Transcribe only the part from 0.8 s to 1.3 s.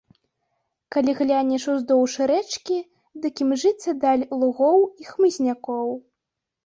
Калі